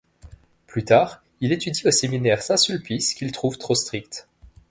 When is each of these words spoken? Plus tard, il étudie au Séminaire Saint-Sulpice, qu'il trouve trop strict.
Plus 0.65 0.83
tard, 0.83 1.23
il 1.41 1.51
étudie 1.51 1.85
au 1.87 1.91
Séminaire 1.91 2.41
Saint-Sulpice, 2.41 3.13
qu'il 3.13 3.31
trouve 3.31 3.59
trop 3.59 3.75
strict. 3.75 4.27